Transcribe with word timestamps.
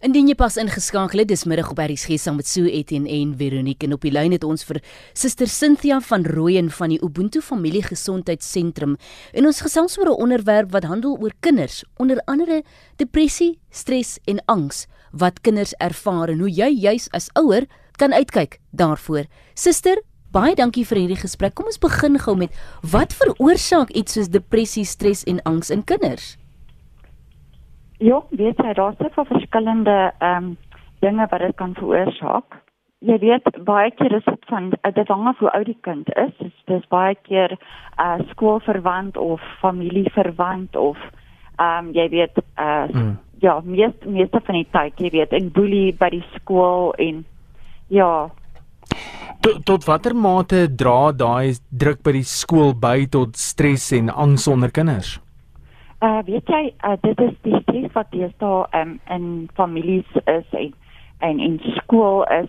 Indien 0.00 0.30
jy 0.30 0.32
pas 0.32 0.54
ingeskakel 0.56 1.20
het, 1.20 1.28
dis 1.28 1.42
middag 1.44 1.74
op 1.74 1.80
RSG 1.82 2.16
saam 2.16 2.38
met 2.40 2.48
Sue 2.48 2.70
Etienne 2.72 3.10
en 3.12 3.34
Veronique 3.36 3.84
en 3.84 3.92
op 3.92 4.06
die 4.06 4.12
lyn 4.14 4.32
het 4.32 4.46
ons 4.48 4.64
vir 4.64 4.78
Suster 5.12 5.50
Cynthia 5.52 5.98
van 6.00 6.24
Rooyen 6.24 6.70
van 6.72 6.94
die 6.94 6.96
Ubuntu 7.04 7.42
Familie 7.44 7.82
Gesondheidssentrum. 7.84 8.94
En 9.36 9.50
ons 9.50 9.60
gesels 9.60 9.98
oor 10.00 10.08
'n 10.08 10.22
onderwerp 10.24 10.72
wat 10.72 10.88
handel 10.88 11.18
oor 11.20 11.34
kinders, 11.40 11.84
onder 11.98 12.16
andere 12.24 12.62
depressie, 12.96 13.58
stres 13.70 14.18
en 14.24 14.40
angs 14.46 14.86
wat 15.12 15.42
kinders 15.42 15.74
ervaar 15.76 16.30
en 16.30 16.38
hoe 16.38 16.50
jy 16.50 16.70
juis 16.80 17.10
as 17.12 17.28
ouer 17.34 17.66
kan 17.98 18.12
uitkyk 18.12 18.58
daarvoor. 18.72 19.24
Suster, 19.54 20.00
baie 20.32 20.54
dankie 20.54 20.86
vir 20.86 20.96
hierdie 20.98 21.20
gesprek. 21.20 21.54
Kom 21.54 21.66
ons 21.66 21.78
begin 21.78 22.18
gou 22.18 22.36
met 22.36 22.50
wat 22.80 23.12
veroorsaak 23.12 23.90
iets 23.90 24.12
soos 24.12 24.28
depressie, 24.28 24.84
stres 24.84 25.24
en 25.24 25.42
angs 25.42 25.70
in 25.70 25.84
kinders? 25.84 26.39
Ja, 28.00 28.22
weet 28.30 28.56
jy, 28.56 28.72
daar's 28.74 28.96
soveel 28.96 29.28
verskillende 29.28 30.12
ehm 30.18 30.44
um, 30.44 30.56
dinge 31.00 31.26
wat 31.30 31.40
dit 31.40 31.54
kan 31.56 31.74
veroorsaak. 31.74 32.56
Jy 33.04 33.18
weet 33.20 33.46
baie 33.64 33.90
keer 33.96 34.12
is 34.16 34.24
dit 34.24 34.46
van 34.48 34.70
dit 34.70 35.08
hang 35.08 35.28
af 35.28 35.38
hoe 35.38 35.52
oud 35.52 35.68
die 35.68 35.78
kind 35.80 36.08
is. 36.16 36.32
Dit 36.38 36.48
is, 36.48 36.80
is 36.80 36.88
baie 36.88 37.14
keer 37.28 37.56
uh 38.00 38.18
skoolverwant 38.32 39.16
of 39.16 39.44
familieverwant 39.60 40.76
of 40.76 40.96
ehm 41.58 41.88
um, 41.88 41.92
jy 41.92 42.08
weet 42.08 42.40
uh 42.40 42.88
mm. 42.88 43.14
ja, 43.44 43.60
meeste 43.64 44.08
meeste 44.08 44.40
van 44.44 44.60
die 44.62 44.68
tyd, 44.72 45.00
jy 45.00 45.10
weet, 45.10 45.32
'n 45.32 45.52
boelie 45.52 45.92
by 45.92 46.10
die 46.10 46.24
skool 46.34 46.92
en 46.96 47.24
ja. 47.88 48.30
Tot, 49.40 49.64
tot 49.64 49.84
watter 49.84 50.16
mate 50.16 50.68
dra 50.76 51.12
daai 51.12 51.56
druk 51.68 52.02
by 52.02 52.12
die 52.12 52.28
skool 52.28 52.72
by 52.74 53.06
tot 53.06 53.36
stres 53.36 53.92
en 53.92 54.08
angs 54.08 54.48
onder 54.48 54.70
kinders? 54.70 55.18
Uh 56.00 56.22
weet 56.24 56.48
jy, 56.48 56.72
uh, 56.80 56.94
dit 57.02 57.18
is 57.20 57.32
die 57.44 57.58
stres 57.60 57.90
wat 57.92 58.06
deesdae 58.14 58.62
um, 58.78 58.94
in 59.12 59.24
families 59.52 60.14
is 60.24 60.46
en 60.56 60.70
en 61.20 61.40
in 61.44 61.58
skool 61.76 62.22
is, 62.32 62.48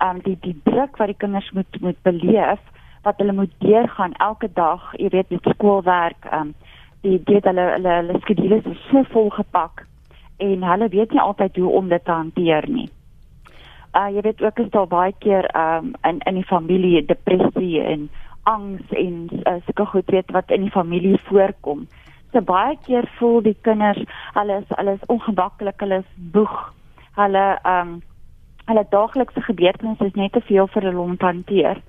um 0.00 0.22
die 0.24 0.38
die 0.40 0.54
druk 0.64 0.96
wat 0.96 1.10
die 1.12 1.18
kinders 1.20 1.50
moet 1.52 1.76
moet 1.84 1.98
beleef, 2.08 2.62
wat 3.04 3.20
hulle 3.20 3.34
moet 3.36 3.52
deurgaan 3.60 4.16
elke 4.24 4.48
dag, 4.56 4.86
jy 4.96 5.10
weet 5.12 5.34
met 5.34 5.50
skoolwerk, 5.52 6.24
um 6.32 6.54
die 7.04 7.18
dit 7.28 7.44
hulle 7.44 7.66
hulle 7.74 7.98
hulle 7.98 8.16
skedules 8.24 8.64
is 8.72 8.80
so 8.88 9.04
volgepak 9.12 9.84
en 10.40 10.64
hulle 10.64 10.88
weet 10.96 11.12
nie 11.12 11.20
altyd 11.26 11.60
hoe 11.60 11.74
om 11.82 11.92
dit 11.92 12.04
te 12.04 12.16
hanteer 12.16 12.64
nie. 12.78 12.88
Uh 13.92 14.08
jy 14.16 14.24
weet 14.24 14.40
ook 14.40 14.64
is 14.64 14.72
daar 14.72 14.88
baie 14.88 15.12
keer 15.20 15.50
um 15.52 15.92
in 16.00 16.24
in 16.24 16.40
die 16.40 16.48
familie 16.48 17.04
depressie 17.12 17.84
en 17.84 18.08
angs 18.48 18.96
en 19.04 19.22
uh, 19.44 19.60
sulke 19.68 19.90
goed 19.92 20.10
weet 20.16 20.32
wat 20.32 20.50
in 20.50 20.64
die 20.64 20.76
familie 20.80 21.18
voorkom 21.28 21.84
so 22.36 22.44
baie 22.44 22.76
keer 22.84 23.08
voel 23.18 23.40
die 23.46 23.56
kinders 23.66 24.02
hulle 24.36 24.60
is 24.62 24.76
hulle 24.76 24.96
is 24.98 25.08
ongemaklik, 25.12 25.80
hulle 25.80 26.02
is 26.04 26.10
boeg. 26.36 26.54
Hulle 27.16 27.46
ehm 27.56 27.96
um, 27.96 27.96
hulle 28.66 28.82
daaglikse 28.90 29.40
gebeurtenisse 29.46 30.08
is 30.10 30.16
net 30.18 30.32
te 30.34 30.42
veel 30.48 30.66
vir 30.74 30.88
hulle 30.88 31.02
om 31.02 31.14
te 31.16 31.28
hanteer. 31.30 31.82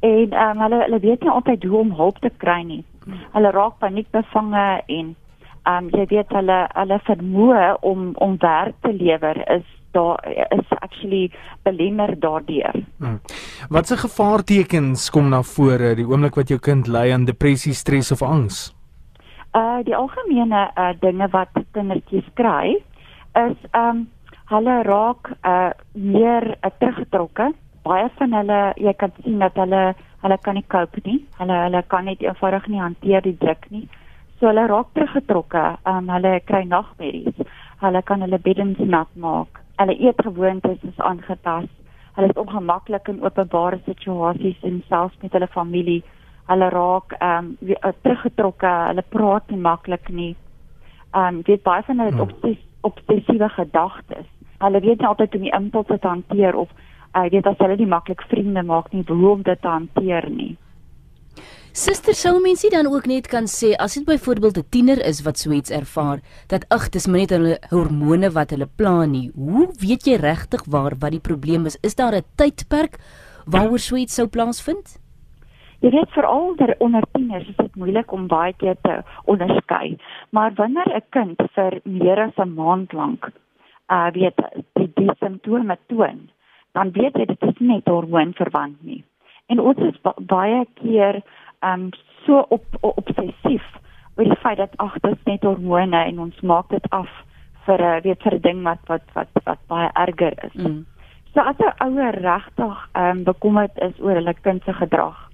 En 0.00 0.32
ehm 0.32 0.50
um, 0.50 0.64
hulle 0.64 0.82
hulle 0.84 1.00
weet 1.04 1.22
nie 1.22 1.32
altyd 1.32 1.64
hoe 1.64 1.78
om 1.84 1.94
hulp 2.00 2.20
te 2.20 2.32
kry 2.44 2.60
nie. 2.62 2.82
Hulle 3.32 3.54
raak 3.54 3.78
paniekbevange 3.84 4.66
en 4.98 5.14
ehm 5.14 5.86
um, 5.86 5.90
jy 5.94 6.06
weet 6.12 6.36
hulle 6.38 6.60
hulle 6.74 7.00
vermoë 7.08 7.66
om 7.92 8.12
om 8.28 8.38
werk 8.44 8.76
te 8.82 8.92
lewer 8.92 9.42
is 9.58 9.66
daar 9.96 10.20
is 10.58 10.68
actually 10.84 11.30
belemmer 11.64 12.18
daardeur. 12.20 12.74
Hmm. 12.98 13.20
Wat 13.68 13.86
se 13.86 13.96
gevaartekens 13.96 15.10
kom 15.10 15.28
na 15.28 15.42
vore 15.42 15.94
die 15.96 16.04
oomblik 16.04 16.36
wat 16.36 16.52
jou 16.52 16.60
kind 16.60 16.86
ly 16.86 17.08
aan 17.12 17.24
depressie, 17.24 17.72
stres 17.74 18.12
of 18.12 18.22
angs? 18.22 18.76
Uh 19.56 19.80
die 19.84 19.96
algemene 19.96 20.62
uh 20.76 20.92
dinge 21.00 21.28
wat 21.32 21.54
kindertjies 21.72 22.28
kry 22.40 22.76
is 23.42 23.56
um 23.74 24.06
hulle 24.50 24.74
raak 24.88 25.30
uh 25.44 25.70
meer 25.94 26.44
uh, 26.56 26.70
teruggetrokke. 26.80 27.52
Baie 27.86 28.08
van 28.18 28.32
hulle, 28.34 28.60
jy 28.76 28.92
kan 28.98 29.12
sien 29.22 29.38
dat 29.38 29.56
hulle 29.62 29.82
hulle 30.22 30.38
kan 30.42 30.58
nie 30.58 30.66
cope 30.74 31.02
nie. 31.04 31.20
Hulle 31.38 31.60
hulle 31.64 31.82
kan 31.92 32.04
net 32.04 32.24
eenvoudig 32.24 32.66
nie 32.72 32.82
hanteer 32.82 33.22
die 33.22 33.36
druk 33.44 33.70
nie. 33.70 33.86
So 34.38 34.50
hulle 34.50 34.66
raak 34.72 34.92
teruggetrokke. 34.94 35.64
Um 35.86 36.10
hulle 36.14 36.40
kry 36.50 36.64
nagmerries. 36.64 37.46
Hulle 37.80 38.02
kan 38.02 38.24
hulle 38.26 38.42
beddens 38.48 38.78
nat 38.78 39.08
maak. 39.14 39.62
Hulle 39.78 39.96
eetgewoontes 40.08 40.84
is 40.90 41.00
aangetas. 41.10 41.68
Hulle 42.16 42.28
is 42.32 42.40
ongemaklik 42.40 43.08
in 43.12 43.22
openbare 43.22 43.80
situasies 43.86 44.62
en 44.64 44.82
selfs 44.88 45.16
met 45.22 45.32
hulle 45.36 45.48
familie 45.52 46.02
hulle 46.46 46.68
raak 46.70 47.12
ehm 47.18 47.52
um, 47.60 47.92
teruggetrokke, 48.02 48.72
hulle 48.90 49.04
praat 49.08 49.50
nie 49.50 49.60
maklik 49.60 50.08
nie. 50.08 50.34
Ehm 51.12 51.38
um, 51.38 51.42
weet 51.46 51.62
baie 51.62 51.82
van 51.82 51.98
hulle 51.98 52.10
het 52.10 52.20
hmm. 52.20 52.28
obses 52.30 52.62
obsessiewe 52.80 53.48
gedagtes. 53.48 54.26
Hulle 54.58 54.80
weet 54.80 54.98
nie 54.98 55.08
altyd 55.08 55.32
hoe 55.32 55.40
om 55.40 55.46
die 55.48 55.56
impulse 55.58 55.98
te 55.98 56.08
hanteer 56.08 56.54
of 56.54 56.68
uh, 57.16 57.26
weet 57.30 57.46
as 57.46 57.58
hulle 57.58 57.76
nie 57.76 57.90
maklik 57.90 58.22
vriende 58.30 58.62
maak 58.62 58.92
nie, 58.92 59.04
hoe 59.08 59.30
om 59.30 59.42
dit 59.42 59.60
te 59.60 59.68
hanteer 59.68 60.30
nie. 60.30 60.54
Suster, 61.76 62.14
sou 62.16 62.38
mense 62.40 62.70
dan 62.72 62.86
ook 62.88 63.04
net 63.10 63.26
kan 63.28 63.44
sê 63.52 63.74
as 63.76 63.98
dit 63.98 64.04
byvoorbeeld 64.06 64.58
'n 64.58 64.68
tiener 64.70 65.00
is 65.04 65.20
wat 65.26 65.38
so 65.38 65.50
iets 65.52 65.70
ervaar, 65.70 66.20
dat 66.48 66.64
ag, 66.68 66.88
dis 66.88 67.06
net 67.06 67.30
hulle 67.30 67.58
hormone 67.68 68.30
wat 68.30 68.50
hulle 68.50 68.68
pla 68.76 69.04
nie. 69.04 69.30
Hoe 69.34 69.68
weet 69.80 70.06
jy 70.06 70.16
regtig 70.16 70.64
waar 70.64 70.94
wat 70.98 71.10
die 71.10 71.20
probleem 71.20 71.66
is? 71.66 71.76
Is 71.82 71.94
daar 71.94 72.14
'n 72.14 72.24
tydperk 72.36 72.96
waaroor 73.44 73.78
so 73.78 73.96
iets 73.96 74.14
sou 74.14 74.26
plaasvind? 74.26 74.98
Jy 75.84 75.90
weet 75.92 76.12
veral 76.16 76.54
onder 76.78 77.02
tieners 77.12 77.48
is 77.48 77.56
dit 77.56 77.74
moeilik 77.76 78.12
om 78.12 78.26
baie 78.26 78.52
keer 78.56 78.76
te 78.82 79.02
onderskei. 79.24 79.98
Maar 80.30 80.54
wanneer 80.54 80.88
'n 80.96 81.04
kind 81.10 81.42
vir 81.54 81.80
meer 81.84 82.18
as 82.20 82.36
'n 82.36 82.54
maand 82.54 82.92
lank 82.92 83.30
uh 83.88 84.10
weet 84.10 84.40
die, 84.72 84.90
die 84.94 85.10
simptome 85.18 85.78
toon, 85.86 86.30
dan 86.72 86.90
weet 86.92 87.16
jy 87.16 87.26
dit 87.26 87.42
is 87.42 87.58
nie 87.58 87.80
hormoonverwant 87.84 88.82
nie. 88.82 89.04
En 89.46 89.60
ons 89.60 89.78
is 89.78 90.00
baie 90.26 90.66
keer 90.74 91.22
um 91.60 91.90
so 92.24 92.46
op 92.48 92.64
obsessief 92.80 93.66
oor 94.16 94.24
die 94.24 94.40
feit 94.42 94.58
dat 94.58 94.76
ag 94.76 94.98
dit 95.00 95.12
is 95.12 95.24
net 95.24 95.42
hormone 95.42 96.04
en 96.04 96.18
ons 96.18 96.40
maak 96.40 96.68
dit 96.68 96.90
af 96.90 97.10
vir 97.66 97.80
'n 97.82 98.02
weet 98.02 98.22
vir 98.22 98.34
'n 98.34 98.40
ding 98.40 98.62
wat 98.62 98.80
wat 98.86 99.04
wat 99.14 99.28
wat 99.44 99.58
baie 99.68 99.90
erger 99.94 100.34
is. 100.44 100.54
Mm. 100.54 100.86
So 101.34 101.40
as 101.40 101.58
'n 101.58 101.74
ouer 101.84 102.14
regtig 102.14 102.88
um 102.94 103.24
bekommerd 103.24 103.78
is 103.78 104.00
oor 104.00 104.14
hulle 104.14 104.34
kind 104.42 104.62
se 104.64 104.72
gedrag 104.72 105.26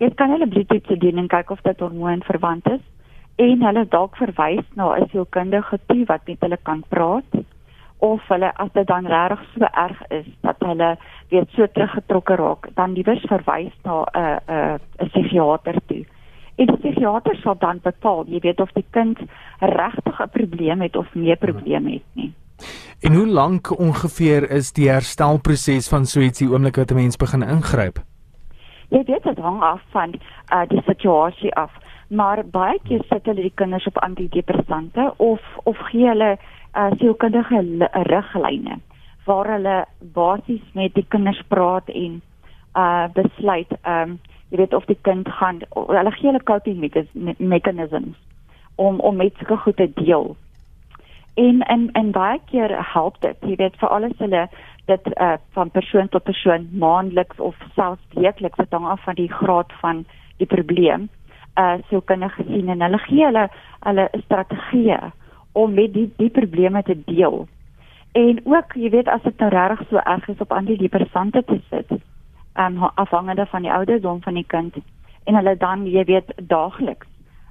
Jy 0.00 0.08
kan 0.16 0.30
hulle 0.32 0.48
bloedtoetse 0.48 0.96
doen 0.96 1.18
en 1.20 1.28
kyk 1.28 1.50
of 1.52 1.60
dit 1.66 1.80
hormoon 1.84 2.22
verwant 2.24 2.68
is 2.72 2.80
en 3.36 3.64
hulle 3.66 3.82
dalk 3.92 4.16
verwys 4.16 4.64
na 4.76 4.94
'n 4.96 5.08
sielkundige 5.12 5.78
toe 5.86 6.04
wat 6.08 6.22
met 6.26 6.40
hulle 6.40 6.58
kan 6.62 6.84
praat 6.88 7.32
of 7.98 8.20
hulle 8.28 8.50
as 8.56 8.70
dit 8.72 8.86
dan 8.86 9.06
regtig 9.06 9.42
so 9.54 9.68
erg 9.84 10.00
is 10.08 10.26
dat 10.40 10.56
hulle 10.58 10.96
weet 11.28 11.50
so 11.56 11.66
teruggetrokke 11.66 12.36
raak 12.36 12.68
dan 12.74 12.92
liewers 12.96 13.24
verwys 13.28 13.76
na 13.84 14.04
'n 14.04 14.40
'n 14.48 14.78
'n 15.04 15.08
psigiater 15.08 15.76
toe. 15.86 16.04
En 16.56 16.66
die 16.66 16.76
psigiater 16.76 17.36
sal 17.36 17.56
dan 17.58 17.80
bepaal, 17.82 18.24
jy 18.26 18.40
weet 18.40 18.60
of 18.60 18.72
die 18.72 18.86
kind 18.90 19.18
regtig 19.60 20.20
'n 20.20 20.28
probleem 20.32 20.80
het 20.80 20.96
of 20.96 21.14
nie 21.14 21.32
'n 21.32 21.38
probleem 21.38 21.86
het 21.86 22.08
nie. 22.12 22.32
En 23.00 23.14
hoe 23.14 23.26
lank 23.26 23.78
ongeveer 23.78 24.50
is 24.50 24.72
die 24.72 24.88
herstelproses 24.88 25.88
van 25.88 26.06
so 26.06 26.20
ietsie 26.20 26.48
oomblik 26.48 26.76
wat 26.76 26.90
'n 26.90 26.94
mens 26.94 27.16
begin 27.16 27.42
ingryp? 27.42 28.09
Jy 28.90 29.04
weet 29.06 29.22
dit 29.22 29.38
hang 29.38 29.60
af 29.62 29.82
van 29.94 30.14
uh, 30.18 30.62
die 30.68 30.82
situasie 30.86 31.54
af. 31.54 31.72
Maar 32.08 32.42
baie 32.50 32.78
keer 32.88 33.04
sit 33.08 33.26
hulle 33.30 33.42
die 33.46 33.54
kinders 33.54 33.86
op 33.86 33.98
antidepressante 34.02 35.12
of 35.16 35.40
of 35.62 35.78
gee 35.90 36.08
hulle 36.08 36.32
uh, 36.36 36.90
sielkundige 36.98 37.62
riglyne 38.10 38.80
waar 39.24 39.46
hulle 39.54 39.84
basies 40.14 40.62
met 40.72 40.94
die 40.94 41.06
kinders 41.08 41.42
praat 41.48 41.88
en 41.88 42.20
uh 42.78 43.06
besluit 43.14 43.72
um 43.86 44.18
jy 44.50 44.58
weet 44.58 44.74
of 44.74 44.84
die 44.90 44.98
kind 45.06 45.28
gaan 45.38 45.62
hulle 45.74 46.12
gee 46.16 46.30
hulle 46.30 46.42
coping 46.42 46.82
mechanisms 47.38 48.18
om 48.74 49.00
om 49.00 49.16
met 49.16 49.34
sulke 49.38 49.56
goed 49.56 49.76
te 49.76 49.90
deel. 49.94 50.36
En 51.34 51.60
en 51.62 51.90
en 51.92 52.10
baie 52.10 52.40
keer 52.50 52.92
help 52.92 53.20
dit, 53.20 53.36
jy 53.40 53.56
weet 53.56 53.76
vir 53.78 53.88
alles 53.88 54.18
hulle 54.18 54.48
dit 54.90 55.06
uh, 55.20 55.34
van 55.54 55.70
persoon 55.70 56.08
tot 56.08 56.22
persoon 56.22 56.68
maandeliks 56.72 57.38
of 57.38 57.56
selfs 57.74 58.18
weekliks 58.18 58.58
hang 58.70 58.86
af 58.86 59.04
van 59.04 59.14
die 59.14 59.30
graad 59.32 59.72
van 59.80 60.04
die 60.36 60.46
probleem 60.46 61.08
uh 61.58 61.76
sou 61.88 62.00
kan 62.00 62.30
gesien 62.30 62.68
en 62.68 62.82
hulle 62.82 62.98
gee 63.06 63.24
hulle 63.24 63.48
hulle 63.86 64.08
strategieë 64.24 65.00
om 65.52 65.74
met 65.74 65.92
die 65.94 66.08
die 66.16 66.30
probleme 66.30 66.82
te 66.82 66.96
deel. 67.04 67.46
En 68.12 68.40
ook, 68.44 68.74
jy 68.74 68.90
weet, 68.90 69.08
as 69.08 69.22
dit 69.22 69.38
nou 69.38 69.50
regtig 69.50 69.88
so 69.88 70.02
erg 70.12 70.28
is 70.28 70.40
op 70.42 70.52
antidepressante 70.52 71.42
te 71.46 71.60
sit, 71.70 71.90
um 72.58 72.82
afhangende 72.94 73.46
van 73.46 73.62
die 73.62 73.72
ouderdom 73.72 74.22
van 74.22 74.34
die 74.34 74.46
kind 74.46 74.76
en 75.24 75.34
hulle 75.34 75.56
dan, 75.56 75.86
jy 75.86 76.04
weet, 76.04 76.32
daagliks 76.36 77.06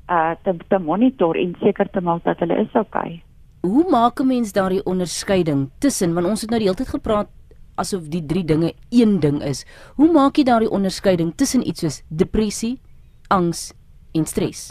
uh 0.09 0.31
te, 0.43 0.55
te 0.67 0.79
monitor 0.79 1.37
en 1.37 1.55
seker 1.59 1.89
te 1.89 2.01
maak 2.01 2.23
dat 2.23 2.39
hulle 2.39 2.57
is 2.65 2.73
okay. 2.73 3.21
Hoe 3.61 3.85
maak 3.89 4.19
'n 4.19 4.27
mens 4.27 4.51
daardie 4.51 4.85
onderskeiding 4.85 5.69
tussen 5.79 6.13
want 6.13 6.27
ons 6.27 6.41
het 6.41 6.49
nou 6.49 6.59
die 6.59 6.67
hele 6.67 6.77
tyd 6.77 6.95
gepraat 6.95 7.29
asof 7.79 8.09
die 8.11 8.25
drie 8.25 8.43
dinge 8.43 8.73
een 8.89 9.19
ding 9.19 9.41
is. 9.43 9.65
Hoe 9.95 10.11
maak 10.11 10.37
jy 10.39 10.43
daardie 10.43 10.71
onderskeiding 10.71 11.33
tussen 11.35 11.67
iets 11.67 11.85
soos 11.85 12.01
depressie, 12.07 12.77
angs 13.27 13.71
en 14.13 14.25
stres? 14.25 14.69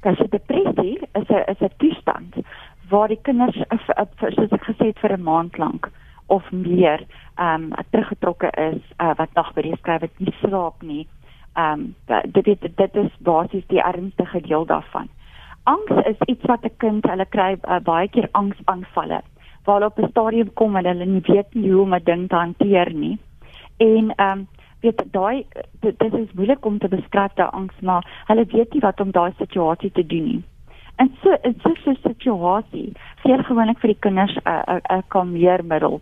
Kyk, 0.00 0.30
depressie 0.30 0.98
is 1.18 1.28
'n 1.28 1.44
is 1.52 1.60
'n 1.60 1.74
toestand 1.78 2.34
waar 2.88 3.08
die 3.08 3.20
kinders 3.22 3.56
soos 3.56 4.52
ek 4.52 4.64
gesê 4.70 4.86
het 4.86 4.98
vir 4.98 5.12
'n 5.16 5.22
maand 5.22 5.58
lank 5.58 5.90
of 6.26 6.50
meer 6.50 7.06
ehm 7.36 7.72
um, 7.72 7.84
teruggetrokke 7.90 8.50
is 8.56 8.82
uh, 9.00 9.14
wat 9.16 9.34
nagbereik 9.34 9.78
skryf 9.78 10.00
wat 10.00 10.18
nie 10.18 10.34
slaap 10.40 10.82
nie. 10.82 11.06
Ehm 11.54 11.94
um, 12.08 12.22
dit 12.32 12.44
dit 12.44 12.76
dit 12.76 12.94
is 12.94 13.12
basies 13.18 13.66
die 13.66 13.82
ernstige 13.82 14.40
deel 14.40 14.64
daarvan. 14.64 15.08
Angs 15.68 16.06
is 16.06 16.20
iets 16.26 16.44
wat 16.48 16.64
'n 16.64 16.76
kind 16.76 17.06
hulle 17.10 17.26
kry 17.34 17.50
uh, 17.56 17.80
baie 17.84 18.08
keer 18.08 18.28
angsaanvalle 18.40 19.20
waar 19.66 19.84
op 19.84 19.98
'n 19.98 20.08
stadium 20.10 20.52
kom 20.60 20.76
en 20.76 20.86
hulle 20.90 21.06
nie 21.06 21.24
weet 21.26 21.54
nie 21.54 21.72
hoe 21.72 21.82
om 21.82 21.94
'n 21.94 22.04
ding 22.04 22.28
te 22.28 22.36
hanteer 22.36 22.92
nie. 22.92 23.18
En 23.76 24.12
ehm 24.14 24.38
um, 24.38 24.46
weet 24.80 25.02
daai 25.12 25.46
dit, 25.80 26.02
is 26.14 26.32
moeilik 26.32 26.64
om 26.64 26.78
te 26.78 26.88
beskryf 26.88 27.32
daai 27.34 27.50
angs 27.50 27.80
maar 27.80 28.24
hulle 28.26 28.44
weet 28.44 28.72
nie 28.72 28.80
wat 28.80 29.00
om 29.00 29.10
daai 29.10 29.32
situasie 29.38 29.92
te 29.92 30.06
doen 30.06 30.24
nie. 30.24 30.42
En 30.96 31.14
so 31.22 31.36
in 31.42 31.54
so 31.62 31.90
'n 31.90 31.98
situasie 32.02 32.92
gee 33.22 33.32
hulle 33.32 33.44
gewoonlik 33.44 33.78
vir 33.78 33.88
die 33.88 34.02
kinders 34.06 34.36
'n 34.36 34.62
'n 34.74 34.80
'n 34.96 35.02
kalmeermiddel. 35.08 36.00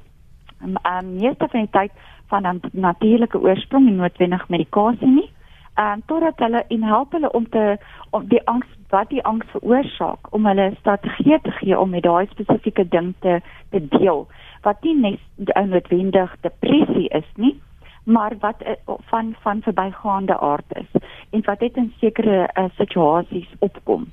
Ehm 0.60 0.76
um, 0.92 1.14
meeste 1.14 1.48
van 1.48 1.60
die 1.60 1.70
tyd 1.70 1.92
van 2.26 2.46
'n 2.46 2.60
natuurlike 2.72 3.40
oorsprong 3.40 3.88
en 3.88 3.96
noodwendig 3.96 4.48
medikasie 4.48 5.08
nie. 5.08 5.30
Um, 5.76 6.02
totdat 6.06 6.38
hulle 6.40 6.64
en 6.68 6.82
help 6.82 7.12
hulle 7.12 7.30
om 7.32 7.48
te 7.48 7.76
om 8.10 8.24
die 8.28 8.40
angs 8.48 8.66
wat 8.88 9.10
die 9.10 9.24
angs 9.24 9.46
veroorsaak 9.52 10.32
om 10.32 10.46
hulle 10.46 10.70
strategie 10.78 11.40
te 11.42 11.50
gee 11.50 11.78
om 11.78 11.90
met 11.90 12.02
daai 12.02 12.26
spesifieke 12.30 12.88
ding 12.88 13.14
te 13.20 13.40
te 13.70 13.82
deel 13.88 14.26
wat 14.62 14.82
nie 14.82 14.94
net 14.96 15.20
noodwendig 15.68 16.36
depressie 16.40 17.08
is 17.08 17.28
nie 17.34 17.60
maar 18.06 18.32
wat 18.40 18.62
uh, 18.62 18.94
van 19.12 19.34
van 19.40 19.62
verbygaande 19.62 20.38
aard 20.38 20.76
is 20.80 21.00
en 21.30 21.44
wat 21.44 21.60
net 21.60 21.76
in 21.76 21.92
sekere 21.98 22.50
uh, 22.54 22.64
situasies 22.76 23.48
opkom. 23.58 24.06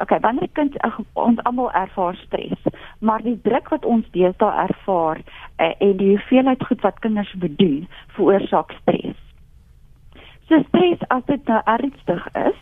Okay, 0.00 0.20
wanneer 0.20 0.48
'n 0.48 0.52
kind 0.52 0.84
uh, 0.84 0.98
ons 1.12 1.42
almal 1.42 1.72
ervaar 1.72 2.16
stres, 2.16 2.60
maar 2.98 3.22
die 3.22 3.40
druk 3.42 3.68
wat 3.68 3.84
ons 3.84 4.10
deesdae 4.10 4.66
ervaar 4.68 5.18
uh, 5.58 5.72
en 5.78 5.96
die 5.96 6.08
hoeveelheid 6.08 6.66
goed 6.66 6.80
wat 6.80 6.98
kinders 6.98 7.32
moet 7.32 7.58
doen, 7.58 7.88
veroorsaak 8.06 8.72
stres. 8.80 9.25
So 10.48 10.62
stres 10.68 11.00
as 11.10 11.24
dit 11.26 11.48
nou 11.50 11.58
ernstig 11.66 12.26
is, 12.38 12.58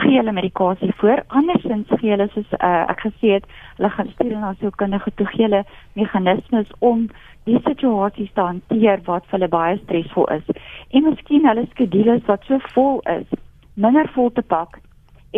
gee 0.00 0.16
hulle 0.18 0.32
medikasie 0.34 0.90
voor. 0.98 1.20
Andersins 1.38 1.90
gee 2.00 2.10
hulle 2.10 2.26
soos 2.32 2.56
uh, 2.58 2.70
ek 2.90 3.04
gesê 3.04 3.36
het, 3.36 3.46
hulle 3.76 3.90
gaan 3.94 4.10
stuur 4.14 4.32
na 4.40 4.50
so 4.58 4.74
kinders 4.80 5.06
toe 5.20 5.26
gee 5.30 5.46
hulle 5.46 5.60
meganismes 5.94 6.72
om 6.88 7.04
die 7.46 7.60
situasies 7.68 8.32
te 8.34 8.42
hanteer 8.42 9.04
wat 9.06 9.28
vir 9.28 9.38
hulle 9.38 9.50
baie 9.52 9.78
stresvol 9.84 10.26
is. 10.34 10.50
En 10.90 11.06
miskien 11.06 11.46
hulle 11.46 11.68
skedules 11.70 12.26
wat 12.26 12.50
so 12.50 12.58
vol 12.74 12.98
is, 13.14 13.30
minder 13.78 14.10
vol 14.16 14.34
te 14.34 14.42
pak 14.42 14.80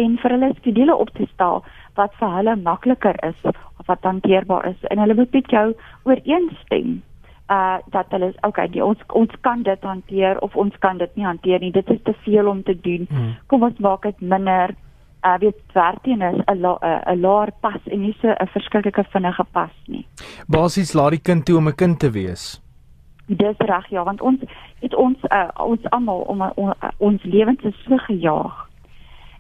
en 0.01 0.17
vir 0.25 0.37
hulle 0.39 0.51
skedule 0.57 0.97
op 1.05 1.13
te 1.21 1.29
stel 1.35 1.61
wat 2.01 2.17
vir 2.23 2.33
hulle 2.39 2.57
makliker 2.65 3.21
is 3.29 3.45
of 3.53 3.85
wat 3.93 4.09
hanteerbaar 4.09 4.73
is 4.73 4.89
en 4.89 5.05
hulle 5.05 5.21
moet 5.21 5.37
met 5.37 5.53
jou 5.53 5.69
ooreenstem 6.09 7.01
uh 7.51 7.79
dat 7.91 8.07
hulle 8.15 8.33
okay 8.47 8.69
die, 8.71 8.85
ons 8.85 9.01
ons 9.09 9.33
kan 9.41 9.63
dit 9.63 9.83
hanteer 9.83 10.39
of 10.41 10.55
ons 10.57 10.77
kan 10.79 10.99
dit 10.99 11.17
nie 11.17 11.27
hanteer 11.27 11.61
nie. 11.61 11.73
Dit 11.73 11.91
is 11.91 12.03
te 12.05 12.15
veel 12.25 12.49
om 12.49 12.63
te 12.63 12.77
doen. 12.81 13.07
Hmm. 13.11 13.35
kom 13.47 13.63
ons 13.63 13.79
maak 13.79 14.03
dit 14.03 14.21
minder 14.21 14.75
uh 15.27 15.37
weet 15.39 15.59
werkteen 15.75 16.23
is 16.23 16.39
'n 16.47 16.65
'n 16.65 17.21
laer 17.21 17.53
pas 17.61 17.81
en 17.91 18.01
nie 18.01 18.17
so 18.21 18.29
'n 18.29 18.47
verskriklike 18.47 19.05
vinnige 19.05 19.45
pas 19.53 19.75
nie. 19.87 20.07
Basies 20.49 20.95
laat 20.95 21.11
die 21.11 21.23
kind 21.29 21.45
toe 21.45 21.57
om 21.57 21.69
'n 21.69 21.75
kind 21.75 21.99
te 21.99 22.11
wees. 22.11 22.63
Dis 23.27 23.59
reg 23.59 23.87
ja 23.91 24.05
want 24.05 24.21
ons 24.21 24.41
het 24.81 24.95
ons 24.95 25.19
uh, 25.31 25.49
ons 25.57 25.91
almal 25.91 26.21
om, 26.21 26.43
om, 26.43 26.51
om 26.57 26.75
ons 26.99 27.23
lewens 27.23 27.63
is 27.63 27.83
so 27.85 27.97
gejaag. 27.97 28.69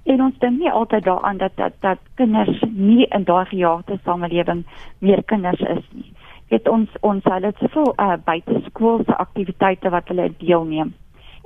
En 0.02 0.22
ons 0.22 0.38
dink 0.38 0.58
nie 0.58 0.70
altyd 0.70 1.04
daaraan 1.04 1.36
dat 1.36 1.52
dat 1.56 1.72
dat 1.80 1.98
kinders 2.14 2.62
nie 2.70 3.06
in 3.06 3.24
daai 3.24 3.44
gejaagde 3.44 3.98
samelewing 4.04 4.66
meer 4.98 5.22
kinders 5.22 5.60
is 5.60 5.84
nie. 5.92 6.12
Dit 6.50 6.68
ons 6.68 6.88
ons 7.06 7.24
hulle 7.32 7.52
het 7.52 7.62
soveel 7.62 7.92
uh, 7.96 8.16
buiteskoolse 8.26 9.16
aktiwiteite 9.16 9.92
wat 9.94 10.08
hulle 10.10 10.30
deelneem. 10.38 10.94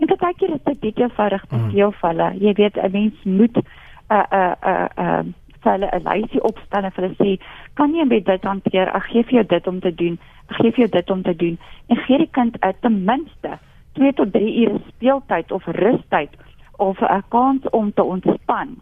En 0.01 0.11
baie 0.19 0.35
keer 0.35 0.55
is 0.57 0.65
dit 0.65 0.81
baie 0.81 1.05
eenvoudig 1.05 1.45
te 1.47 1.57
mm. 1.57 1.71
vir 2.01 2.09
hulle. 2.11 2.29
Jy 2.41 2.53
weet 2.61 2.77
'n 2.77 2.93
mens 2.93 3.25
moet 3.25 3.57
'n 3.57 3.67
uh, 4.11 4.25
'n 4.33 4.37
uh, 4.41 4.55
'n 4.65 5.03
uh, 5.03 5.19
uh, 5.25 5.25
hulle 5.65 5.89
'n 5.93 6.03
lysie 6.09 6.43
opstel 6.43 6.85
en 6.85 6.93
vir 6.93 7.05
hulle 7.05 7.21
sê, 7.21 7.43
"Kan 7.75 7.95
jy 7.95 8.05
met 8.05 8.25
dit 8.25 8.45
hanteer? 8.45 8.89
Ek 8.95 9.03
gee 9.03 9.23
vir 9.23 9.33
jou 9.33 9.47
dit 9.47 9.67
om 9.67 9.81
te 9.81 9.95
doen. 9.95 10.19
Ek 10.49 10.57
gee 10.57 10.71
vir 10.71 10.81
jou 10.85 10.91
dit 10.91 11.11
om 11.11 11.23
te 11.23 11.37
doen." 11.37 11.59
En 11.89 11.97
gee 11.97 12.19
die 12.19 12.31
kind 12.31 12.57
uh, 12.65 12.73
ten 12.81 13.05
minste 13.05 13.59
2 13.93 14.13
tot 14.13 14.33
3 14.33 14.67
ure 14.67 14.81
speeltyd 14.89 15.53
of 15.53 15.67
rustyd 15.67 16.31
of 16.77 17.01
'n 17.01 17.23
kans 17.29 17.71
om 17.71 17.93
te 17.93 18.03
ontspan. 18.03 18.81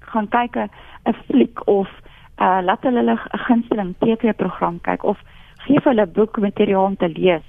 Gaan 0.00 0.28
kyk 0.28 0.56
'n 0.56 1.14
fliek 1.26 1.66
of 1.66 1.88
uh 2.40 2.60
laat 2.62 2.82
hulle 2.82 3.12
'n 3.12 3.18
gunsteling 3.48 3.94
TV-program 3.98 4.80
kyk 4.80 5.04
of 5.04 5.18
gee 5.66 5.82
hulle 5.84 6.06
boekmateriaal 6.06 6.92
om 6.92 6.96
te 6.96 7.08
lees. 7.10 7.44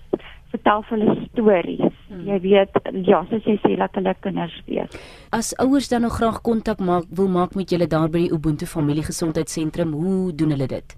Vertel 0.51 0.83
hulle 0.89 1.15
stories. 1.27 1.95
Hmm. 2.07 2.23
Jy 2.27 2.37
weet, 2.45 2.77
ja, 3.05 3.21
soos 3.29 3.45
jy 3.45 3.57
sê, 3.63 3.73
laat 3.77 3.97
hulle 3.99 4.13
kinders 4.23 4.55
weet. 4.69 4.95
As 5.35 5.53
ouers 5.63 5.89
dan 5.91 6.05
nog 6.07 6.17
graag 6.17 6.41
kontak 6.45 6.79
maak, 6.79 7.09
wil 7.19 7.29
maak 7.31 7.55
met 7.59 7.73
julle 7.73 7.87
daar 7.91 8.09
by 8.09 8.25
die 8.25 8.33
Ubuntu 8.33 8.69
Familiegesondheidssentrum, 8.69 9.93
hoe 9.93 10.31
doen 10.35 10.55
hulle 10.55 10.69
dit? 10.71 10.95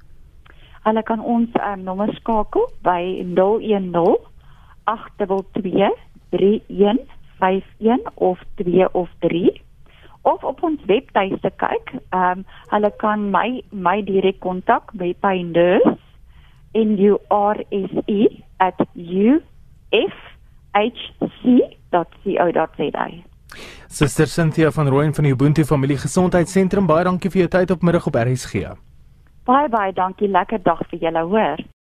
Hulle 0.86 1.04
kan 1.04 1.20
ons 1.20 1.56
um, 1.60 1.82
nommer 1.84 2.14
skakel 2.22 2.70
by 2.86 3.02
010 3.36 3.90
822 4.90 5.90
31 6.32 7.02
51 7.40 8.14
of 8.16 8.40
2 8.62 8.88
of 8.94 9.10
3 9.26 9.50
of 10.28 10.44
op 10.44 10.64
ons 10.64 10.82
webtuiste 10.88 11.52
kyk. 11.62 11.96
Ehm 12.12 12.40
um, 12.40 12.46
hulle 12.74 12.92
kan 13.02 13.30
my 13.32 13.62
my 13.72 14.00
direk 14.06 14.40
kontak 14.46 14.92
by 14.94 15.14
by 15.24 15.42
nurse 15.42 15.98
n 16.74 16.98
u 16.98 17.18
r 17.30 17.66
s 17.70 17.92
e 18.06 18.44
@ufhc.co.za. 18.60 19.40
Suster 23.88 24.28
Cynthia 24.28 24.72
van 24.72 24.88
Rooyen 24.88 25.14
van 25.14 25.24
die 25.24 25.34
Ubuntu 25.34 25.66
Familie 25.66 25.98
Gesondheidssentrum, 25.98 26.86
baie 26.86 27.04
dankie 27.04 27.30
vir 27.30 27.40
jou 27.40 27.50
tyd 27.50 27.72
op 27.72 27.82
middag 27.82 28.08
op 28.08 28.16
RSG. 28.16 28.54
Baie 29.50 29.70
baie 29.70 29.94
dankie, 29.94 30.28
lekker 30.30 30.62
dag 30.64 30.82
vir 30.90 31.00
julle, 31.00 31.24
hoor. 31.26 31.58